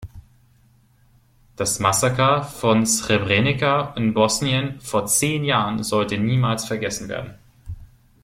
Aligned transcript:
Das 1.57 1.79
Massaker 1.79 2.41
von 2.41 2.87
Srebrenica 2.87 3.93
in 3.95 4.15
Bosnien 4.15 4.79
vor 4.81 5.05
zehn 5.05 5.43
Jahren 5.43 5.83
sollte 5.83 6.17
niemals 6.17 6.65
vergessen 6.65 7.07
werden. 7.07 7.35